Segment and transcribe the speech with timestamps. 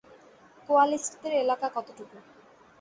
[0.69, 2.17] কোয়ালিস্টদের এলাকা কতটুকু?